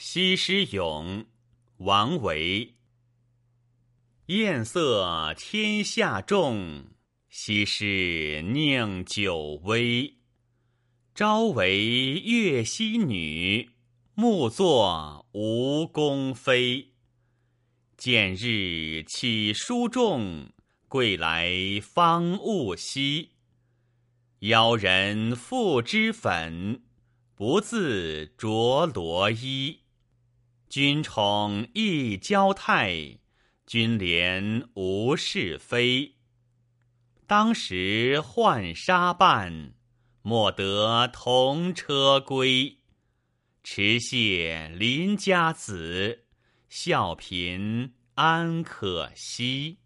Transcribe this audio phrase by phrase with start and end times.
[0.00, 1.26] 西施咏，
[1.78, 2.76] 王维。
[4.26, 6.84] 艳色天下重，
[7.28, 10.18] 西施宁久微。
[11.16, 13.70] 朝为越溪女，
[14.14, 16.92] 暮作吴宫妃。
[17.96, 20.52] 见日起书重，
[20.86, 21.50] 归来
[21.82, 23.30] 方悟稀。
[24.38, 26.84] 邀人复脂粉，
[27.34, 29.80] 不自着罗衣。
[30.68, 33.18] 君宠亦骄态，
[33.66, 36.16] 君怜无是非。
[37.26, 39.72] 当时浣纱伴，
[40.20, 42.78] 莫得同车归。
[43.64, 46.26] 持谢邻家子，
[46.68, 49.78] 笑贫安可惜。